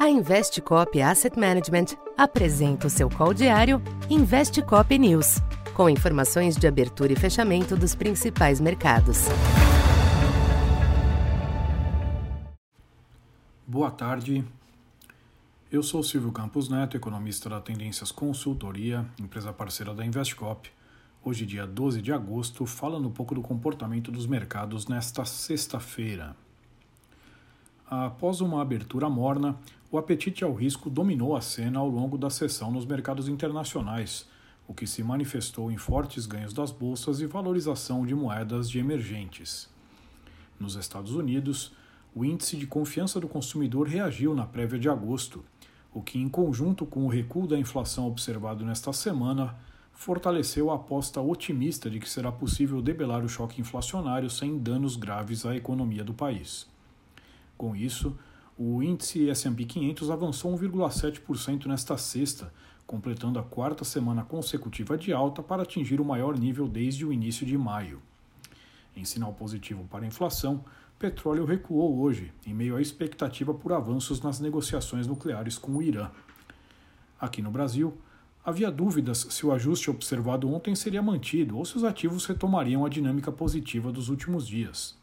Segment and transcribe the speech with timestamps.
[0.00, 5.42] A Investcop Asset Management apresenta o seu call diário Investcop News,
[5.74, 9.26] com informações de abertura e fechamento dos principais mercados.
[13.66, 14.42] Boa tarde.
[15.70, 20.72] Eu sou Silvio Campos Neto, economista da Tendências Consultoria, empresa parceira da Investcop.
[21.22, 26.34] Hoje, dia 12 de agosto, falando um pouco do comportamento dos mercados nesta sexta-feira.
[27.90, 29.58] Após uma abertura morna,
[29.90, 34.28] o apetite ao risco dominou a cena ao longo da sessão nos mercados internacionais,
[34.68, 39.68] o que se manifestou em fortes ganhos das bolsas e valorização de moedas de emergentes.
[40.56, 41.72] Nos Estados Unidos,
[42.14, 45.44] o índice de confiança do consumidor reagiu na prévia de agosto,
[45.92, 49.56] o que, em conjunto com o recuo da inflação observado nesta semana,
[49.92, 55.44] fortaleceu a aposta otimista de que será possível debelar o choque inflacionário sem danos graves
[55.44, 56.70] à economia do país.
[57.60, 58.16] Com isso,
[58.56, 62.50] o índice S&P 500 avançou 1,7% nesta sexta,
[62.86, 67.44] completando a quarta semana consecutiva de alta para atingir o maior nível desde o início
[67.44, 68.00] de maio.
[68.96, 70.64] Em sinal positivo para a inflação,
[70.98, 76.10] petróleo recuou hoje, em meio à expectativa por avanços nas negociações nucleares com o Irã.
[77.20, 77.92] Aqui no Brasil,
[78.42, 82.88] havia dúvidas se o ajuste observado ontem seria mantido ou se os ativos retomariam a
[82.88, 84.98] dinâmica positiva dos últimos dias.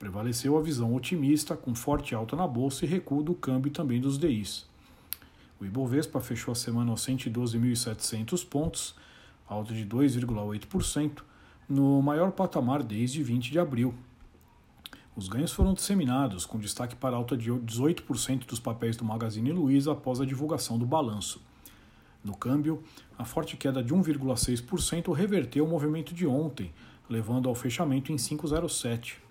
[0.00, 4.18] Prevaleceu a visão otimista, com forte alta na bolsa e recuo do câmbio também dos
[4.18, 4.66] DIs.
[5.60, 8.94] O Ibovespa fechou a semana aos 112.700 pontos,
[9.46, 11.20] alta de 2,8%,
[11.68, 13.94] no maior patamar desde 20 de abril.
[15.14, 19.92] Os ganhos foram disseminados, com destaque para alta de 18% dos papéis do Magazine Luiza
[19.92, 21.42] após a divulgação do balanço.
[22.24, 22.82] No câmbio,
[23.18, 26.72] a forte queda de 1,6% reverteu o movimento de ontem,
[27.06, 29.28] levando ao fechamento em 5,07.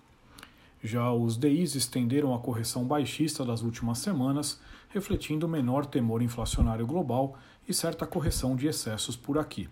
[0.82, 7.36] Já os DIs estenderam a correção baixista das últimas semanas, refletindo menor temor inflacionário global
[7.68, 9.68] e certa correção de excessos por aqui.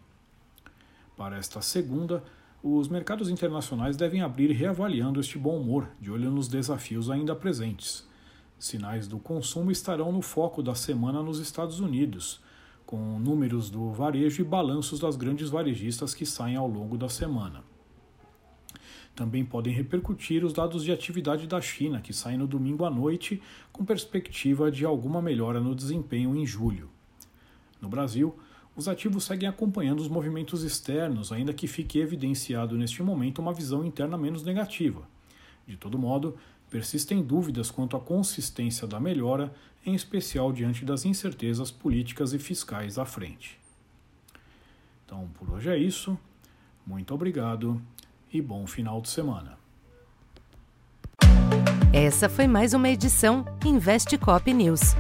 [1.17, 2.23] Para esta segunda,
[2.63, 8.07] os mercados internacionais devem abrir reavaliando este bom humor, de olho nos desafios ainda presentes.
[8.59, 12.41] Sinais do consumo estarão no foco da semana nos Estados Unidos,
[12.85, 17.63] com números do varejo e balanços das grandes varejistas que saem ao longo da semana.
[19.19, 23.43] Também podem repercutir os dados de atividade da China, que saem no domingo à noite,
[23.73, 26.89] com perspectiva de alguma melhora no desempenho em julho.
[27.83, 28.39] No Brasil,
[28.77, 33.85] os ativos seguem acompanhando os movimentos externos, ainda que fique evidenciado neste momento uma visão
[33.85, 35.03] interna menos negativa.
[35.67, 36.37] De todo modo,
[36.71, 39.53] persistem dúvidas quanto à consistência da melhora,
[39.85, 43.59] em especial diante das incertezas políticas e fiscais à frente.
[45.05, 46.17] Então, por hoje é isso.
[46.87, 47.83] Muito obrigado
[48.33, 49.59] e bom final de semana.
[51.93, 54.95] Essa foi mais uma edição Investe Cop News.